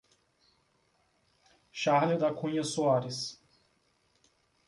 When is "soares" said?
2.63-3.39